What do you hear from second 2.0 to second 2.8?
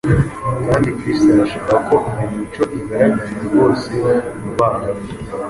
iyo mico